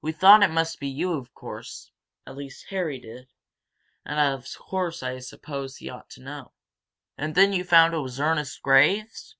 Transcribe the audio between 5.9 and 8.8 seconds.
ought to know." "And then you found it was Ernest